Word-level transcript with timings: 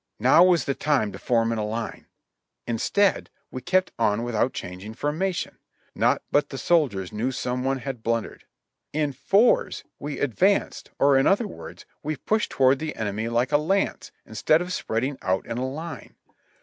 Now 0.17 0.43
was 0.43 0.65
the 0.65 0.73
time 0.73 1.11
to 1.11 1.19
form 1.19 1.51
in 1.51 1.59
a 1.59 1.63
line! 1.63 2.07
Instead, 2.65 3.29
we 3.51 3.61
kept 3.61 3.91
on 3.99 4.23
without 4.23 4.51
changing 4.51 4.95
formation— 4.95 5.59
"not 5.95 6.23
but 6.31 6.49
the 6.49 6.57
soldiers 6.57 7.13
knew 7.13 7.31
some 7.31 7.63
one 7.63 7.77
had 7.77 8.01
blundered." 8.01 8.45
In 8.93 9.13
fours 9.13 9.83
we 9.99 10.17
advanced, 10.19 10.89
or 10.97 11.19
in 11.19 11.27
other 11.27 11.47
words, 11.47 11.85
we 12.01 12.15
pushed 12.15 12.49
toward 12.49 12.79
the 12.79 12.95
enemy 12.95 13.29
like 13.29 13.51
a 13.51 13.59
lance, 13.59 14.11
instead 14.25 14.59
of 14.59 14.73
spreading 14.73 15.19
out 15.21 15.45
in 15.45 15.59
a 15.59 15.69
line. 15.69 16.15